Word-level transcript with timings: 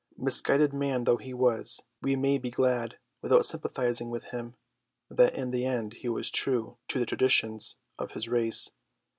Misguided 0.17 0.73
man 0.73 1.03
though 1.03 1.17
he 1.17 1.31
was, 1.31 1.83
we 2.01 2.15
may 2.15 2.39
be 2.39 2.49
glad, 2.49 2.97
without 3.21 3.45
sympathising 3.45 4.09
with 4.09 4.23
him, 4.31 4.55
that 5.11 5.35
in 5.35 5.51
the 5.51 5.63
end 5.67 5.93
he 5.93 6.09
was 6.09 6.31
true 6.31 6.79
to 6.87 6.97
the 6.97 7.05
traditions 7.05 7.75
of 7.99 8.13
his 8.13 8.27
race. 8.27 8.71